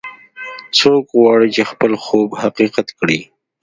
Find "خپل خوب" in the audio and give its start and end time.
1.71-2.29